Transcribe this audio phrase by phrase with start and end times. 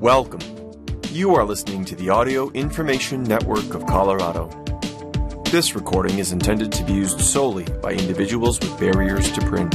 [0.00, 0.40] Welcome.
[1.08, 4.50] You are listening to the Audio Information Network of Colorado.
[5.50, 9.74] This recording is intended to be used solely by individuals with barriers to print.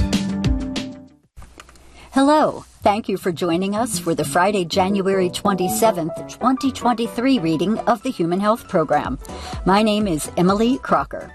[2.12, 2.64] Hello.
[2.84, 8.40] Thank you for joining us for the Friday, January 27th, 2023 reading of the Human
[8.40, 9.18] Health Program.
[9.66, 11.32] My name is Emily Crocker.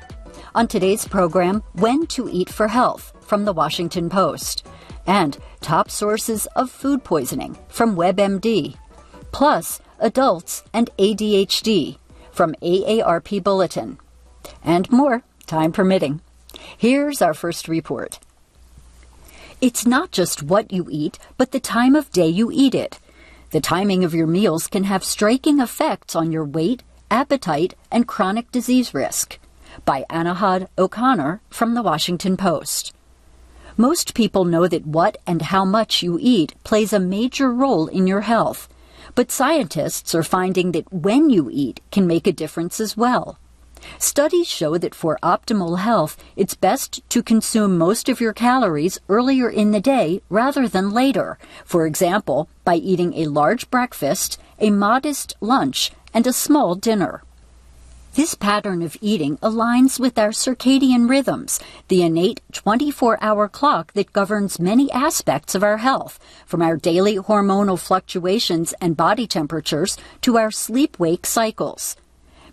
[0.54, 4.64] On today's program, When to Eat for Health from the Washington Post
[5.06, 8.76] and top sources of food poisoning from WebMD,
[9.32, 11.98] plus adults and ADHD
[12.32, 13.98] from AARP Bulletin,
[14.62, 16.20] and more, time permitting.
[16.76, 18.18] Here's our first report.
[19.60, 22.98] It's not just what you eat, but the time of day you eat it.
[23.50, 28.50] The timing of your meals can have striking effects on your weight, appetite, and chronic
[28.50, 29.38] disease risk.
[29.84, 32.92] By Anahad O'Connor from the Washington Post.
[33.78, 38.06] Most people know that what and how much you eat plays a major role in
[38.06, 38.70] your health,
[39.14, 43.38] but scientists are finding that when you eat can make a difference as well.
[43.98, 49.50] Studies show that for optimal health, it's best to consume most of your calories earlier
[49.50, 51.38] in the day rather than later.
[51.64, 57.22] For example, by eating a large breakfast, a modest lunch, and a small dinner.
[58.16, 64.14] This pattern of eating aligns with our circadian rhythms, the innate 24 hour clock that
[64.14, 70.38] governs many aspects of our health, from our daily hormonal fluctuations and body temperatures to
[70.38, 71.94] our sleep wake cycles.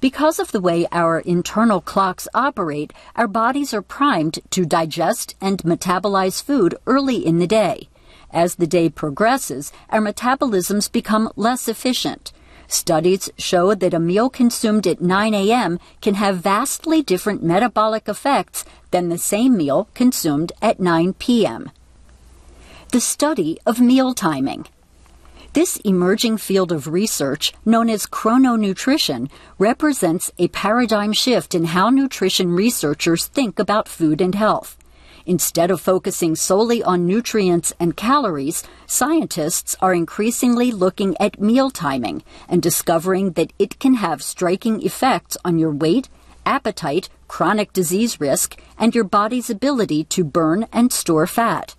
[0.01, 5.63] Because of the way our internal clocks operate, our bodies are primed to digest and
[5.63, 7.87] metabolize food early in the day.
[8.31, 12.33] As the day progresses, our metabolisms become less efficient.
[12.67, 15.79] Studies show that a meal consumed at 9 a.m.
[16.01, 21.71] can have vastly different metabolic effects than the same meal consumed at 9 p.m.
[22.91, 24.65] The study of meal timing.
[25.53, 32.51] This emerging field of research, known as chrononutrition, represents a paradigm shift in how nutrition
[32.53, 34.77] researchers think about food and health.
[35.25, 42.21] Instead of focusing solely on nutrients and calories, scientists are increasingly looking at meal timing
[42.49, 46.09] and discovering that it can have striking effects on your weight,
[46.45, 51.75] appetite, chronic disease risk, and your body's ability to burn and store fat.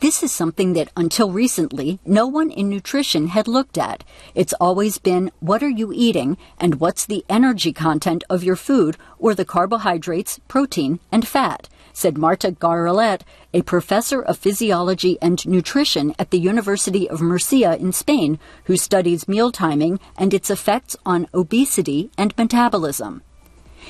[0.00, 4.02] This is something that until recently no one in nutrition had looked at.
[4.34, 8.96] It's always been what are you eating and what's the energy content of your food
[9.18, 13.22] or the carbohydrates, protein, and fat, said Marta Garaulet,
[13.52, 19.28] a professor of physiology and nutrition at the University of Murcia in Spain, who studies
[19.28, 23.22] meal timing and its effects on obesity and metabolism.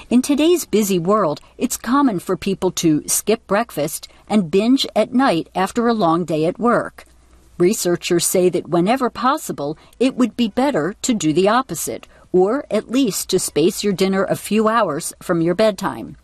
[0.09, 5.49] In today's busy world, it's common for people to skip breakfast and binge at night
[5.55, 7.05] after a long day at work.
[7.59, 12.91] Researchers say that whenever possible, it would be better to do the opposite, or at
[12.91, 16.17] least to space your dinner a few hours from your bedtime.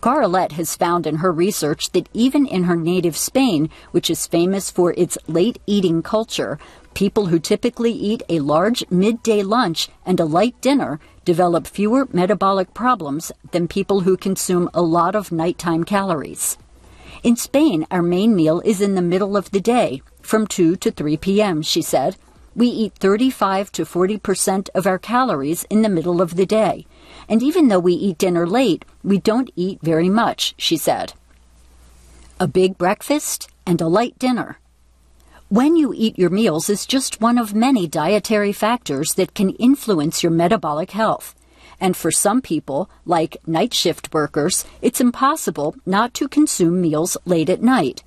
[0.00, 4.70] Garaulet has found in her research that even in her native Spain, which is famous
[4.70, 6.58] for its late eating culture,
[6.94, 12.72] people who typically eat a large midday lunch and a light dinner develop fewer metabolic
[12.72, 16.56] problems than people who consume a lot of nighttime calories.
[17.22, 20.90] In Spain, our main meal is in the middle of the day, from 2 to
[20.90, 22.16] 3 p.m., she said.
[22.54, 26.86] We eat 35 to 40 percent of our calories in the middle of the day.
[27.28, 31.14] And even though we eat dinner late, we don't eat very much, she said.
[32.38, 34.58] A big breakfast and a light dinner.
[35.48, 40.22] When you eat your meals is just one of many dietary factors that can influence
[40.22, 41.34] your metabolic health.
[41.80, 47.50] And for some people, like night shift workers, it's impossible not to consume meals late
[47.50, 48.02] at night.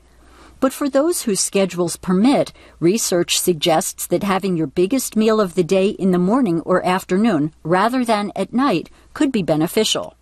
[0.59, 5.63] But for those whose schedules permit, research suggests that having your biggest meal of the
[5.63, 10.15] day in the morning or afternoon rather than at night could be beneficial.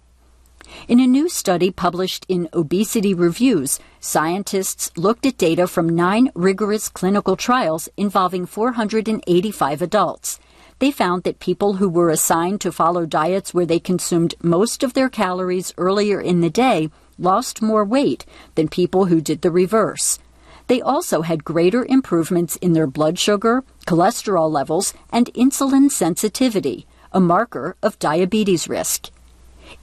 [0.88, 6.88] In a new study published in Obesity Reviews, scientists looked at data from nine rigorous
[6.88, 10.40] clinical trials involving 485 adults.
[10.80, 14.94] They found that people who were assigned to follow diets where they consumed most of
[14.94, 20.20] their calories earlier in the day lost more weight than people who did the reverse.
[20.68, 27.20] They also had greater improvements in their blood sugar, cholesterol levels, and insulin sensitivity, a
[27.20, 29.10] marker of diabetes risk.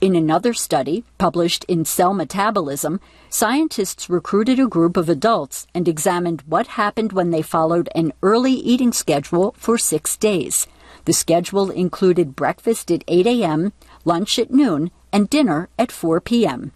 [0.01, 2.99] In another study, published in Cell Metabolism,
[3.29, 8.53] scientists recruited a group of adults and examined what happened when they followed an early
[8.53, 10.67] eating schedule for six days.
[11.05, 13.73] The schedule included breakfast at 8 a.m.,
[14.05, 16.71] lunch at noon, and dinner at 4 p.m.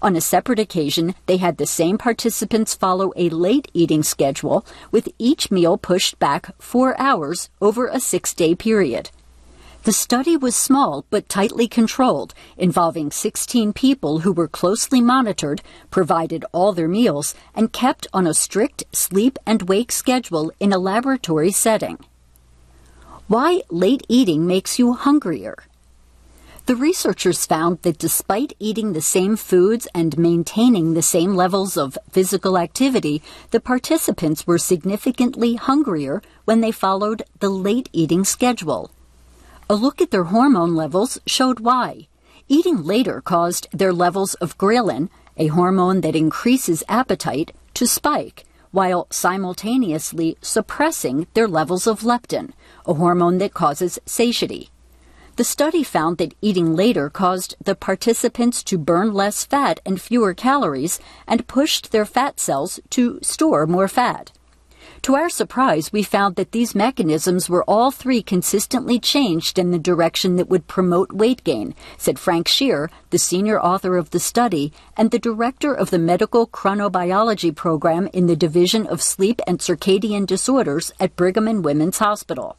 [0.00, 5.08] On a separate occasion, they had the same participants follow a late eating schedule, with
[5.18, 9.10] each meal pushed back four hours over a six day period.
[9.84, 16.44] The study was small but tightly controlled, involving 16 people who were closely monitored, provided
[16.52, 21.50] all their meals, and kept on a strict sleep and wake schedule in a laboratory
[21.50, 21.98] setting.
[23.26, 25.56] Why late eating makes you hungrier.
[26.66, 31.98] The researchers found that despite eating the same foods and maintaining the same levels of
[32.08, 33.20] physical activity,
[33.50, 38.92] the participants were significantly hungrier when they followed the late eating schedule.
[39.68, 42.06] A look at their hormone levels showed why.
[42.48, 49.08] Eating later caused their levels of ghrelin, a hormone that increases appetite, to spike, while
[49.10, 52.52] simultaneously suppressing their levels of leptin,
[52.86, 54.70] a hormone that causes satiety.
[55.36, 60.34] The study found that eating later caused the participants to burn less fat and fewer
[60.34, 64.30] calories and pushed their fat cells to store more fat.
[65.02, 69.78] To our surprise, we found that these mechanisms were all three consistently changed in the
[69.78, 74.70] direction that would promote weight gain, said Frank Scheer, the senior author of the study
[74.98, 80.26] and the director of the medical chronobiology program in the Division of Sleep and Circadian
[80.26, 82.58] Disorders at Brigham and Women's Hospital.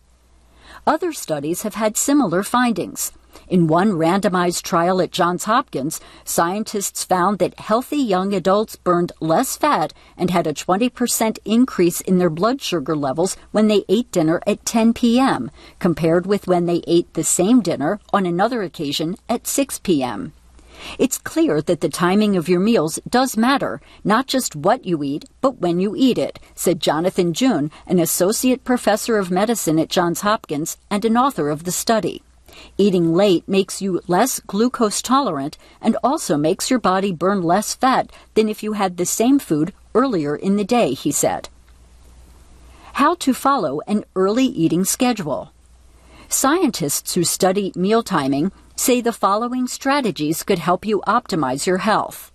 [0.85, 3.13] Other studies have had similar findings.
[3.47, 9.55] In one randomized trial at Johns Hopkins, scientists found that healthy young adults burned less
[9.55, 14.41] fat and had a 20% increase in their blood sugar levels when they ate dinner
[14.45, 15.49] at 10 p.m.,
[15.79, 20.33] compared with when they ate the same dinner on another occasion at 6 p.m.
[20.99, 25.25] It's clear that the timing of your meals does matter, not just what you eat,
[25.41, 30.21] but when you eat it, said Jonathan Jun, an associate professor of medicine at Johns
[30.21, 32.21] Hopkins and an author of the study.
[32.77, 38.11] Eating late makes you less glucose tolerant and also makes your body burn less fat
[38.35, 41.49] than if you had the same food earlier in the day, he said.
[42.93, 45.51] How to follow an early eating schedule.
[46.29, 52.31] Scientists who study meal timing say the following strategies could help you optimize your health.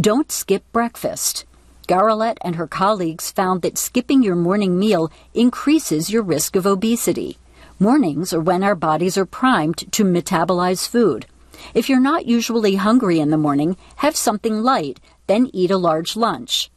[0.00, 1.44] Don't skip breakfast.
[1.88, 7.38] Garaulet and her colleagues found that skipping your morning meal increases your risk of obesity.
[7.78, 11.26] Mornings are when our bodies are primed to metabolize food.
[11.74, 16.16] If you're not usually hungry in the morning, have something light, then eat a large
[16.16, 16.70] lunch.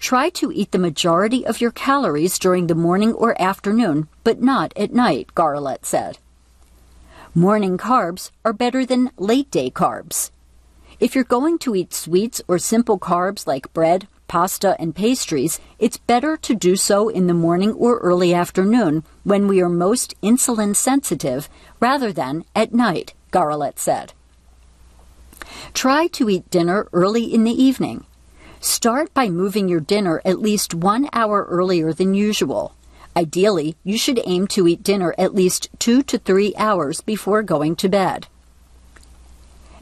[0.00, 4.72] Try to eat the majority of your calories during the morning or afternoon, but not
[4.76, 6.18] at night, Garaulet said.
[7.36, 10.30] Morning carbs are better than late day carbs.
[11.00, 15.96] If you're going to eat sweets or simple carbs like bread, pasta, and pastries, it's
[15.96, 20.76] better to do so in the morning or early afternoon when we are most insulin
[20.76, 21.48] sensitive
[21.80, 24.12] rather than at night, Garaulet said.
[25.72, 28.06] Try to eat dinner early in the evening.
[28.60, 32.76] Start by moving your dinner at least one hour earlier than usual.
[33.16, 37.76] Ideally, you should aim to eat dinner at least two to three hours before going
[37.76, 38.26] to bed.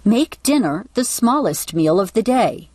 [0.04, 2.68] Make dinner the smallest meal of the day.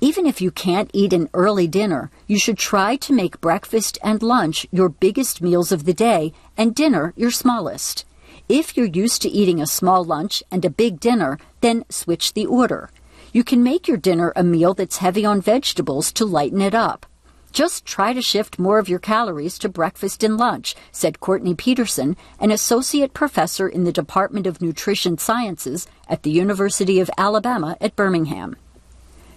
[0.00, 4.22] Even if you can't eat an early dinner, you should try to make breakfast and
[4.22, 8.04] lunch your biggest meals of the day and dinner your smallest.
[8.48, 12.46] If you're used to eating a small lunch and a big dinner, then switch the
[12.46, 12.90] order.
[13.32, 17.06] You can make your dinner a meal that's heavy on vegetables to lighten it up.
[17.52, 22.16] Just try to shift more of your calories to breakfast and lunch, said Courtney Peterson,
[22.38, 27.96] an associate professor in the Department of Nutrition Sciences at the University of Alabama at
[27.96, 28.56] Birmingham.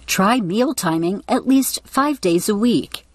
[0.06, 3.06] Try meal timing at least five days a week.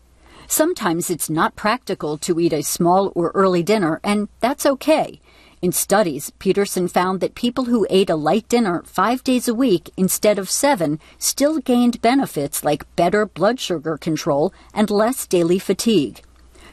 [0.48, 5.20] Sometimes it's not practical to eat a small or early dinner, and that's okay.
[5.60, 9.90] In studies, Peterson found that people who ate a light dinner five days a week
[9.98, 16.22] instead of seven still gained benefits like better blood sugar control and less daily fatigue.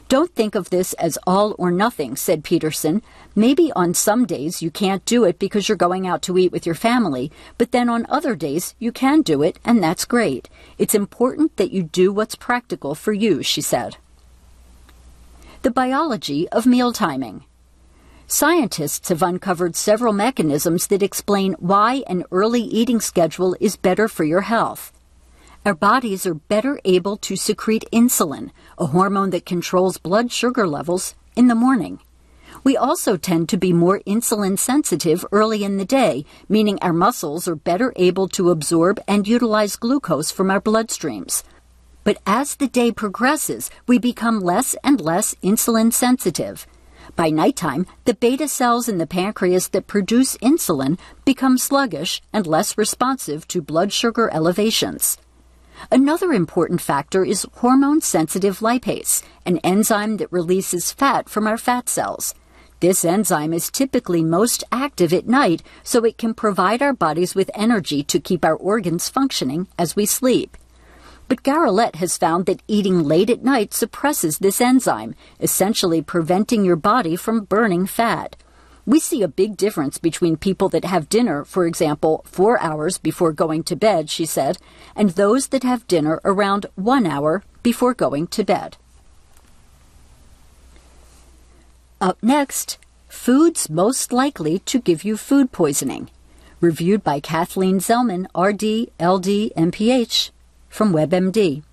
[0.07, 3.01] Don't think of this as all or nothing, said Peterson.
[3.33, 6.67] Maybe on some days you can't do it because you're going out to eat with
[6.67, 10.47] your family, but then on other days you can do it, and that's great.
[10.77, 13.97] It's important that you do what's practical for you, she said.
[15.63, 17.45] The biology of meal timing.
[18.27, 24.23] Scientists have uncovered several mechanisms that explain why an early eating schedule is better for
[24.23, 24.91] your health.
[25.63, 31.13] Our bodies are better able to secrete insulin, a hormone that controls blood sugar levels,
[31.35, 31.99] in the morning.
[32.63, 37.47] We also tend to be more insulin sensitive early in the day, meaning our muscles
[37.47, 41.43] are better able to absorb and utilize glucose from our bloodstreams.
[42.03, 46.65] But as the day progresses, we become less and less insulin sensitive.
[47.15, 52.77] By nighttime, the beta cells in the pancreas that produce insulin become sluggish and less
[52.77, 55.17] responsive to blood sugar elevations.
[55.91, 61.89] Another important factor is hormone sensitive lipase, an enzyme that releases fat from our fat
[61.89, 62.33] cells.
[62.79, 67.49] This enzyme is typically most active at night, so it can provide our bodies with
[67.55, 70.57] energy to keep our organs functioning as we sleep.
[71.27, 76.75] But Garaulet has found that eating late at night suppresses this enzyme, essentially preventing your
[76.75, 78.35] body from burning fat.
[78.85, 83.31] We see a big difference between people that have dinner, for example, four hours before
[83.31, 84.59] going to bed, she said,
[84.95, 88.77] and those that have dinner around one hour before going to bed.
[91.99, 92.77] Up next,
[93.07, 96.09] foods most likely to give you food poisoning.
[96.61, 100.29] Reviewed by Kathleen Zelman, RD, LD, MPH
[100.75, 101.63] from WebMD.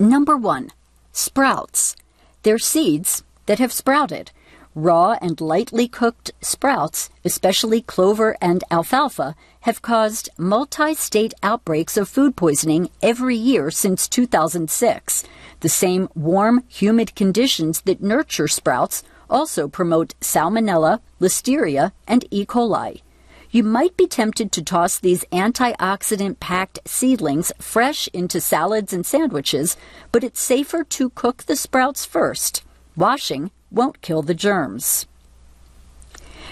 [0.00, 0.72] Number one,
[1.12, 1.94] sprouts.
[2.42, 4.32] They're seeds that have sprouted.
[4.74, 12.08] Raw and lightly cooked sprouts, especially clover and alfalfa, have caused multi state outbreaks of
[12.08, 15.22] food poisoning every year since 2006.
[15.60, 22.44] The same warm, humid conditions that nurture sprouts also promote salmonella, listeria, and E.
[22.44, 23.02] coli.
[23.50, 29.74] You might be tempted to toss these antioxidant packed seedlings fresh into salads and sandwiches,
[30.12, 32.62] but it's safer to cook the sprouts first.
[32.94, 35.06] Washing won't kill the germs.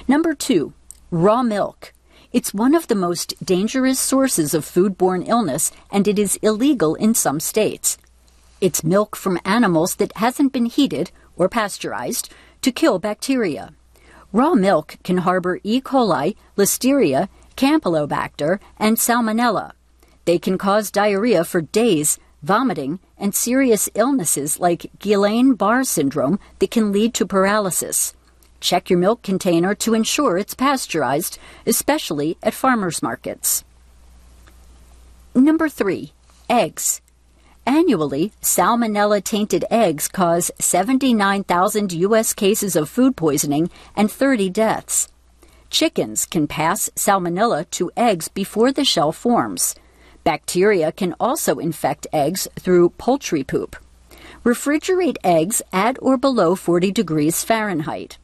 [0.09, 0.73] Number two,
[1.11, 1.93] raw milk.
[2.33, 7.13] It's one of the most dangerous sources of foodborne illness, and it is illegal in
[7.13, 7.99] some states.
[8.63, 13.75] It's milk from animals that hasn't been heated or pasteurized to kill bacteria.
[14.33, 15.81] Raw milk can harbor E.
[15.81, 19.73] coli, Listeria, Campylobacter, and Salmonella.
[20.25, 26.93] They can cause diarrhea for days, vomiting, and serious illnesses like Guillain-Barre syndrome that can
[26.93, 28.15] lead to paralysis.
[28.61, 33.65] Check your milk container to ensure it's pasteurized, especially at farmers markets.
[35.35, 36.13] Number 3.
[36.49, 37.01] Eggs.
[37.67, 42.33] Annually, salmonella tainted eggs cause 79,000 U.S.
[42.33, 45.09] cases of food poisoning and 30 deaths.
[45.69, 49.75] Chickens can pass salmonella to eggs before the shell forms.
[50.23, 53.75] Bacteria can also infect eggs through poultry poop.
[54.45, 58.17] Refrigerate eggs at or below 40 degrees Fahrenheit.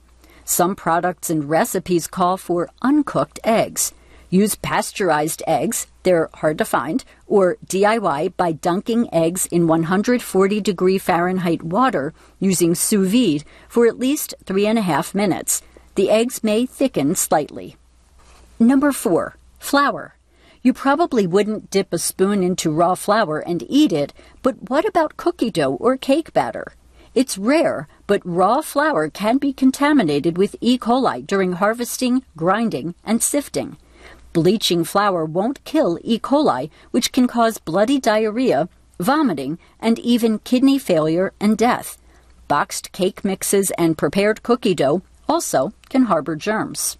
[0.44, 3.92] Some products and recipes call for uncooked eggs.
[4.32, 10.96] Use pasteurized eggs, they're hard to find, or DIY by dunking eggs in 140 degree
[10.96, 15.60] Fahrenheit water using sous vide for at least three and a half minutes.
[15.96, 17.76] The eggs may thicken slightly.
[18.58, 20.14] Number four, flour.
[20.62, 25.18] You probably wouldn't dip a spoon into raw flour and eat it, but what about
[25.18, 26.72] cookie dough or cake batter?
[27.14, 30.78] It's rare, but raw flour can be contaminated with E.
[30.78, 33.76] coli during harvesting, grinding, and sifting.
[34.32, 36.18] Bleaching flour won't kill E.
[36.18, 41.98] coli, which can cause bloody diarrhea, vomiting, and even kidney failure and death.
[42.48, 46.96] Boxed cake mixes and prepared cookie dough also can harbor germs.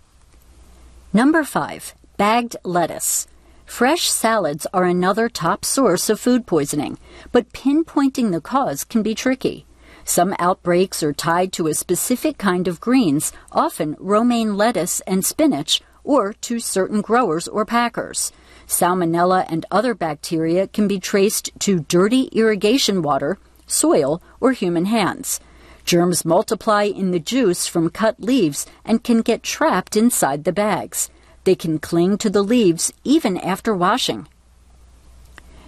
[1.12, 1.95] Number 5.
[2.17, 3.27] Bagged lettuce.
[3.65, 6.99] Fresh salads are another top source of food poisoning,
[7.33, 9.65] but pinpointing the cause can be tricky.
[10.05, 15.81] Some outbreaks are tied to a specific kind of greens, often romaine lettuce and spinach,
[16.05, 18.33] or to certain growers or packers.
[18.67, 25.41] Salmonella and other bacteria can be traced to dirty irrigation water, soil, or human hands.
[25.85, 31.11] Germs multiply in the juice from cut leaves and can get trapped inside the bags.
[31.45, 34.29] They can cling to the leaves even after washing.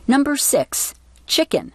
[0.06, 0.94] Number 6.
[1.26, 1.72] Chicken.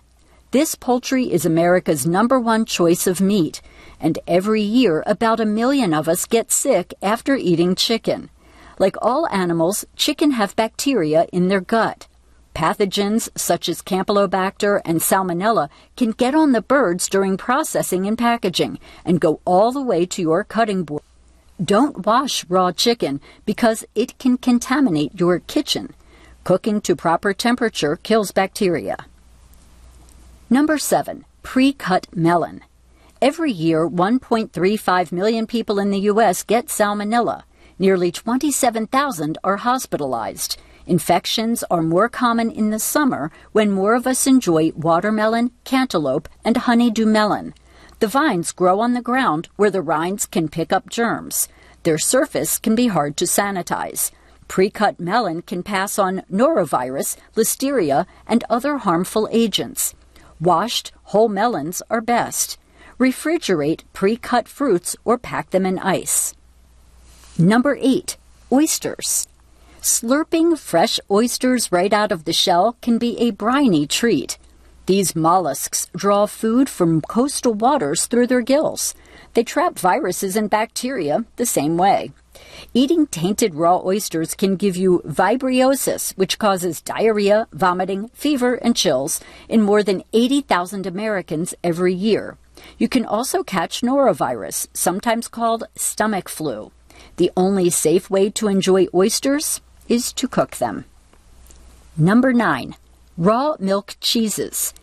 [0.51, 3.61] This poultry is America's number one choice of meat,
[3.99, 8.29] and every year about a million of us get sick after eating chicken.
[8.79, 12.07] Like all animals, chicken have bacteria in their gut.
[12.55, 18.79] Pathogens such as Campylobacter and Salmonella can get on the birds during processing and packaging
[19.03, 21.03] and go all the way to your cutting board.
[21.63, 25.93] Don't wash raw chicken because it can contaminate your kitchen.
[26.45, 28.95] Cooking to proper temperature kills bacteria.
[30.49, 31.25] Number 7.
[31.43, 32.61] Pre-cut melon.
[33.21, 36.43] Every year, 1.35 million people in the U.S.
[36.43, 37.43] get salmonella.
[37.81, 40.57] Nearly 27,000 are hospitalized.
[40.85, 46.57] Infections are more common in the summer when more of us enjoy watermelon, cantaloupe, and
[46.57, 47.53] honeydew melon.
[47.99, 51.47] The vines grow on the ground where the rinds can pick up germs.
[51.83, 54.11] Their surface can be hard to sanitize.
[54.49, 59.93] Pre-cut melon can pass on norovirus, listeria, and other harmful agents.
[60.41, 62.57] Washed, whole melons are best.
[62.97, 66.33] Refrigerate pre cut fruits or pack them in ice.
[67.39, 68.17] Number 8.
[68.51, 69.25] Oysters.
[69.81, 74.37] Slurping fresh oysters right out of the shell can be a briny treat.
[74.87, 78.93] These mollusks draw food from coastal waters through their gills.
[79.35, 82.11] They trap viruses and bacteria the same way.
[82.73, 89.21] Eating tainted raw oysters can give you vibriosis, which causes diarrhea, vomiting, fever, and chills
[89.47, 92.37] in more than 80,000 Americans every year.
[92.77, 96.73] You can also catch norovirus, sometimes called stomach flu.
[97.19, 99.59] The only safe way to enjoy oysters
[99.89, 100.85] is to cook them.
[101.97, 102.75] Number 9.
[103.17, 104.73] Raw milk cheeses.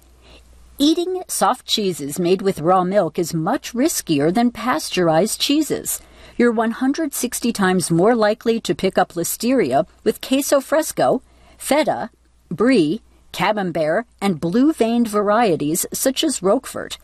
[0.76, 6.02] Eating soft cheeses made with raw milk is much riskier than pasteurized cheeses.
[6.36, 11.22] You're 160 times more likely to pick up listeria with queso fresco,
[11.56, 12.10] feta,
[12.50, 13.00] brie,
[13.32, 16.98] camembert, and blue veined varieties such as Roquefort.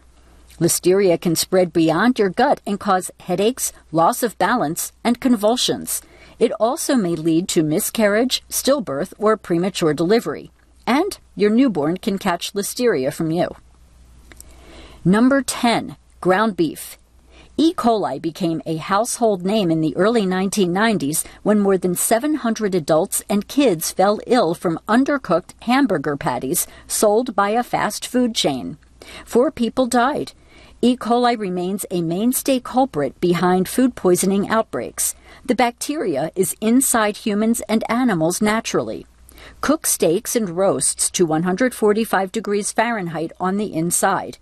[0.63, 6.01] Listeria can spread beyond your gut and cause headaches, loss of balance, and convulsions.
[6.39, 10.53] It also may lead to miscarriage, stillbirth, or premature delivery.
[10.87, 13.57] And your newborn can catch listeria from you.
[15.05, 15.97] Number 10.
[16.21, 16.97] Ground beef.
[17.57, 17.75] E.
[17.75, 23.49] coli became a household name in the early 1990s when more than 700 adults and
[23.49, 28.79] kids fell ill from undercooked hamburger patties sold by a fast food chain.
[29.25, 30.33] Four people died.
[30.85, 30.97] E.
[30.97, 35.15] coli remains a mainstay culprit behind food poisoning outbreaks.
[35.47, 39.07] The bacteria is inside humans and animals naturally.
[39.61, 44.39] Cook steaks and roasts to 145 degrees Fahrenheit on the inside.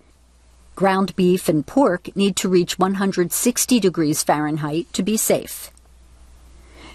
[0.76, 5.70] Ground beef and pork need to reach 160 degrees Fahrenheit to be safe.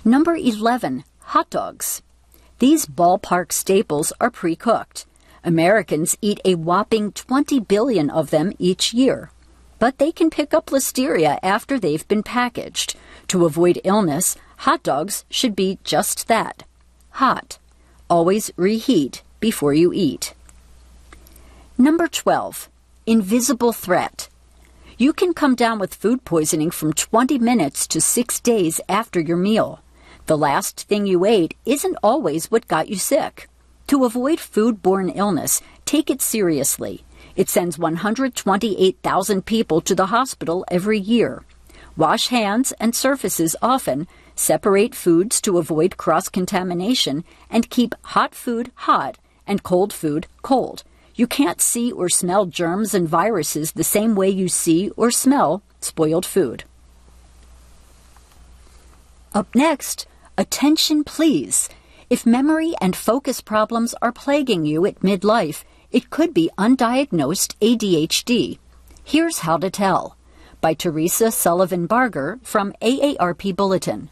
[0.04, 1.04] Number 11.
[1.20, 2.02] Hot dogs.
[2.58, 5.06] These ballpark staples are pre cooked.
[5.44, 9.30] Americans eat a whopping 20 billion of them each year
[9.80, 12.96] but they can pick up listeria after they've been packaged.
[13.28, 16.64] To avoid illness, hot dogs should be just that
[17.16, 17.58] hot.
[18.10, 20.34] Always reheat before you eat.
[21.78, 22.70] Number 12.
[23.06, 24.28] Invisible threat.
[24.98, 29.38] You can come down with food poisoning from 20 minutes to 6 days after your
[29.38, 29.80] meal.
[30.26, 33.48] The last thing you ate isn't always what got you sick.
[33.88, 37.04] To avoid foodborne illness, take it seriously.
[37.36, 41.44] It sends 128,000 people to the hospital every year.
[41.98, 48.72] Wash hands and surfaces often, separate foods to avoid cross contamination, and keep hot food
[48.76, 49.18] hot
[49.48, 50.84] and cold food cold.
[51.16, 55.64] You can't see or smell germs and viruses the same way you see or smell
[55.80, 56.66] spoiled food.
[59.34, 61.70] Up next, attention please.
[62.10, 65.64] If memory and focus problems are plaguing you at midlife,
[65.96, 68.60] it could be undiagnosed ADHD.
[69.06, 70.18] Here's how to tell
[70.60, 74.10] by Teresa Sullivan Barger from AARP Bulletin.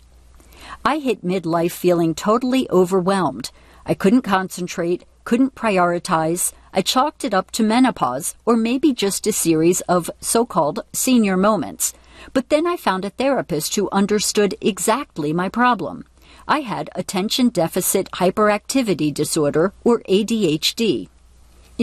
[0.86, 3.52] I hit midlife feeling totally overwhelmed.
[3.86, 6.54] I couldn't concentrate, couldn't prioritize.
[6.72, 11.36] I chalked it up to menopause or maybe just a series of so called senior
[11.36, 11.94] moments.
[12.32, 16.06] But then I found a therapist who understood exactly my problem.
[16.48, 21.10] I had attention deficit hyperactivity disorder or ADHD.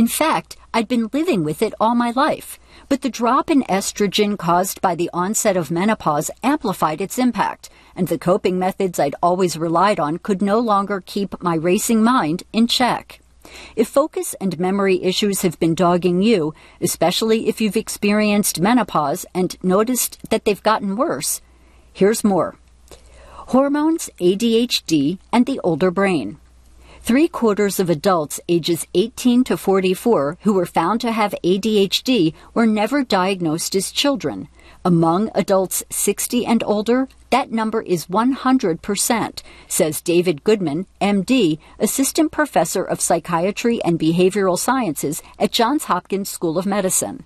[0.00, 2.58] In fact, I'd been living with it all my life,
[2.88, 8.08] but the drop in estrogen caused by the onset of menopause amplified its impact, and
[8.08, 12.66] the coping methods I'd always relied on could no longer keep my racing mind in
[12.66, 13.20] check.
[13.76, 19.62] If focus and memory issues have been dogging you, especially if you've experienced menopause and
[19.62, 21.42] noticed that they've gotten worse,
[21.92, 22.56] here's more.
[23.52, 26.39] Hormones, ADHD, and the older brain.
[27.02, 32.66] Three quarters of adults ages 18 to 44 who were found to have ADHD were
[32.66, 34.48] never diagnosed as children.
[34.84, 42.84] Among adults 60 and older, that number is 100%, says David Goodman, MD, Assistant Professor
[42.84, 47.24] of Psychiatry and Behavioral Sciences at Johns Hopkins School of Medicine.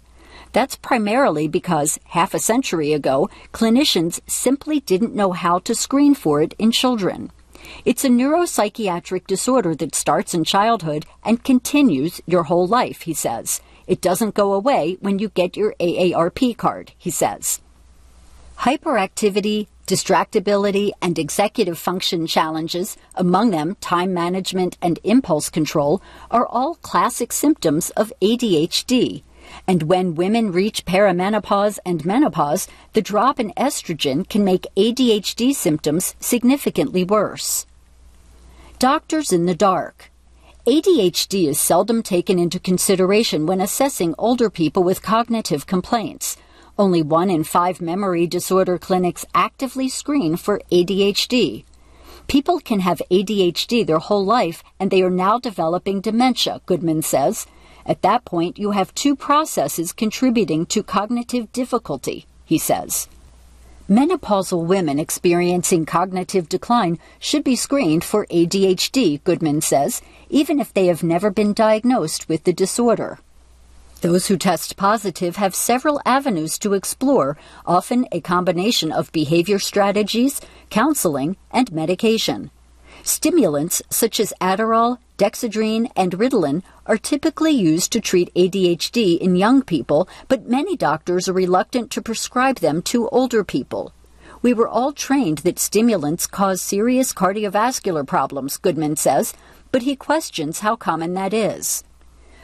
[0.53, 6.41] That's primarily because half a century ago, clinicians simply didn't know how to screen for
[6.41, 7.33] it in children.
[7.85, 13.61] It's a neuropsychiatric disorder that starts in childhood and continues your whole life, he says.
[13.87, 17.61] It doesn't go away when you get your AARP card, he says.
[18.59, 26.01] Hyperactivity, distractibility, and executive function challenges, among them time management and impulse control,
[26.31, 29.23] are all classic symptoms of ADHD.
[29.67, 36.15] And when women reach perimenopause and menopause, the drop in estrogen can make ADHD symptoms
[36.21, 37.67] significantly worse.
[38.79, 40.11] Doctors in the dark.
[40.67, 46.37] ADHD is seldom taken into consideration when assessing older people with cognitive complaints.
[46.79, 51.65] Only one in five memory disorder clinics actively screen for ADHD.
[52.27, 57.47] People can have ADHD their whole life and they are now developing dementia, Goodman says.
[57.87, 63.09] At that point, you have two processes contributing to cognitive difficulty, he says.
[63.89, 70.87] Menopausal women experiencing cognitive decline should be screened for ADHD, Goodman says, even if they
[70.87, 73.19] have never been diagnosed with the disorder.
[74.01, 80.41] Those who test positive have several avenues to explore, often a combination of behavior strategies,
[80.71, 82.51] counseling, and medication.
[83.03, 89.63] Stimulants such as Adderall, Dexedrine, and Ritalin are typically used to treat ADHD in young
[89.63, 93.93] people, but many doctors are reluctant to prescribe them to older people.
[94.43, 99.35] We were all trained that stimulants cause serious cardiovascular problems, Goodman says,
[99.71, 101.85] but he questions how common that is.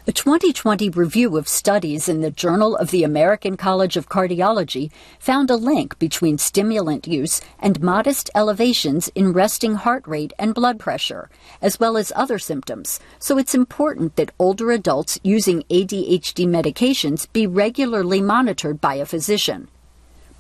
[0.06, 5.50] A 2020 review of studies in the Journal of the American College of Cardiology found
[5.50, 11.28] a link between stimulant use and modest elevations in resting heart rate and blood pressure,
[11.60, 12.98] as well as other symptoms.
[13.18, 19.68] So it's important that older adults using ADHD medications be regularly monitored by a physician.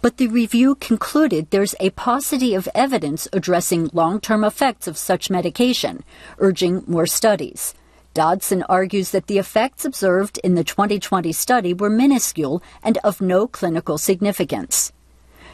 [0.00, 5.28] But the review concluded there's a paucity of evidence addressing long term effects of such
[5.28, 6.02] medication,
[6.38, 7.74] urging more studies.
[8.12, 13.46] Dodson argues that the effects observed in the 2020 study were minuscule and of no
[13.46, 14.92] clinical significance.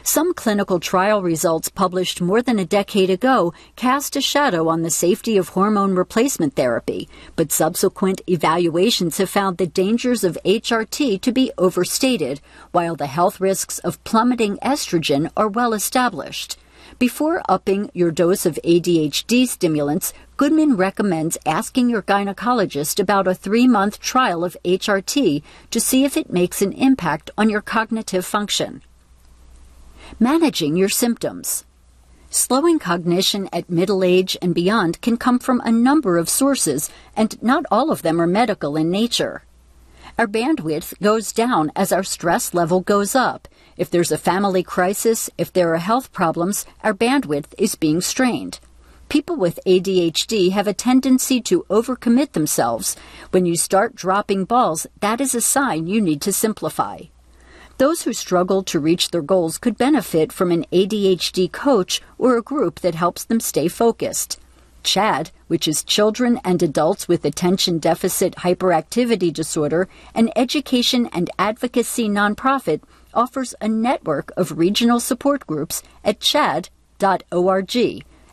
[0.01, 4.89] Some clinical trial results published more than a decade ago cast a shadow on the
[4.89, 11.31] safety of hormone replacement therapy, but subsequent evaluations have found the dangers of HRT to
[11.31, 12.39] be overstated,
[12.71, 16.57] while the health risks of plummeting estrogen are well established.
[16.99, 23.67] Before upping your dose of ADHD stimulants, Goodman recommends asking your gynecologist about a three
[23.67, 28.81] month trial of HRT to see if it makes an impact on your cognitive function.
[30.19, 31.65] Managing your symptoms.
[32.29, 37.41] Slowing cognition at middle age and beyond can come from a number of sources, and
[37.41, 39.43] not all of them are medical in nature.
[40.17, 43.47] Our bandwidth goes down as our stress level goes up.
[43.77, 48.59] If there's a family crisis, if there are health problems, our bandwidth is being strained.
[49.09, 52.95] People with ADHD have a tendency to overcommit themselves.
[53.29, 57.01] When you start dropping balls, that is a sign you need to simplify.
[57.77, 62.41] Those who struggle to reach their goals could benefit from an ADHD coach or a
[62.41, 64.39] group that helps them stay focused.
[64.83, 72.07] CHADD, which is Children and Adults with Attention Deficit Hyperactivity Disorder, an education and advocacy
[72.07, 72.81] nonprofit,
[73.13, 77.75] offers a network of regional support groups at chadd.org,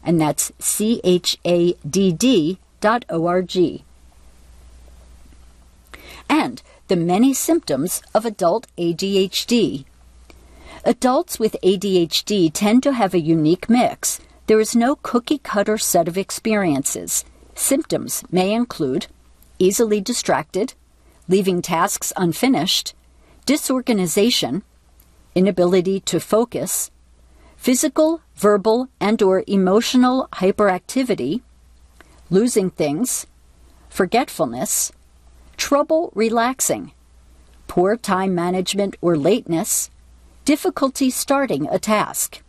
[0.04, 3.56] and that's C H A D D dot org.
[6.28, 9.84] And the many symptoms of adult ADHD.
[10.84, 14.20] Adults with ADHD tend to have a unique mix.
[14.46, 17.24] There is no cookie cutter set of experiences.
[17.54, 19.06] Symptoms may include
[19.58, 20.74] easily distracted,
[21.28, 22.94] leaving tasks unfinished,
[23.46, 24.62] disorganization,
[25.34, 26.90] inability to focus,
[27.56, 31.40] physical, verbal, and or emotional hyperactivity,
[32.28, 33.26] losing things,
[33.88, 34.92] forgetfulness,
[35.56, 36.92] trouble relaxing,
[37.66, 39.90] poor time management or lateness,
[40.44, 42.43] difficulty starting a task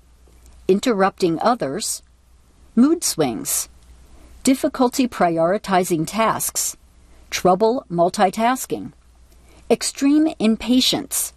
[0.68, 2.02] interrupting others,
[2.76, 3.70] mood swings,
[4.44, 6.78] difficulty prioritizing tasks,
[7.30, 8.92] trouble multitasking,
[9.70, 11.34] extreme impatience,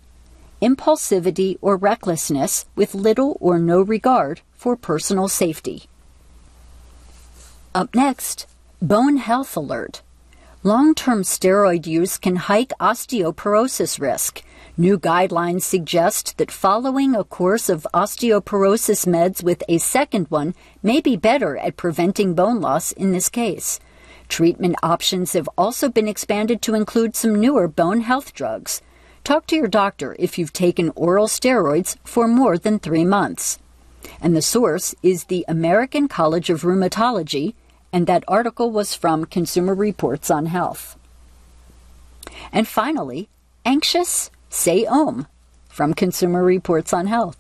[0.60, 5.84] impulsivity or recklessness with little or no regard for personal safety.
[7.74, 8.46] Up next,
[8.82, 10.02] Bone Health Alert.
[10.64, 14.42] Long term steroid use can hike osteoporosis risk.
[14.76, 21.00] New guidelines suggest that following a course of osteoporosis meds with a second one may
[21.00, 23.78] be better at preventing bone loss in this case.
[24.28, 28.82] Treatment options have also been expanded to include some newer bone health drugs.
[29.22, 33.60] Talk to your doctor if you've taken oral steroids for more than three months.
[34.20, 37.54] And the source is the American College of Rheumatology,
[37.92, 40.96] and that article was from Consumer Reports on Health.
[42.52, 43.28] And finally,
[43.64, 45.26] anxious Say Om
[45.68, 47.36] from Consumer Reports on Health.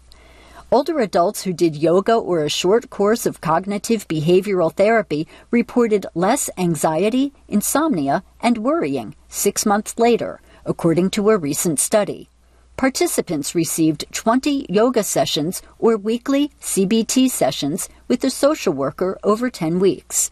[0.70, 6.50] Older adults who did yoga or a short course of cognitive behavioral therapy reported less
[6.58, 12.28] anxiety, insomnia, and worrying six months later, according to a recent study.
[12.76, 19.80] Participants received 20 yoga sessions or weekly CBT sessions with a social worker over 10
[19.80, 20.30] weeks.